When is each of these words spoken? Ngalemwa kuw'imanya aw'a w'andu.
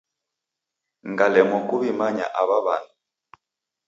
Ngalemwa 1.11 1.59
kuw'imanya 1.67 2.25
aw'a 2.41 2.57
w'andu. 2.65 2.93